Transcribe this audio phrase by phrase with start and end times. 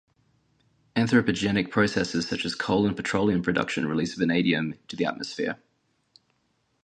[0.95, 5.57] Anthropogenic processes such as coal and petroleum production release vanadium to the atmosphere.